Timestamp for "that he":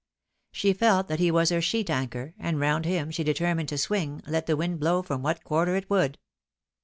1.09-1.29